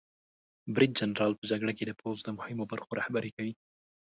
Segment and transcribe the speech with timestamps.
[0.75, 3.53] برید جنرال په جګړه کې د پوځ د مهمو برخو رهبري کوي.